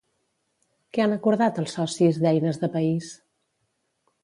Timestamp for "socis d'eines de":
1.79-2.73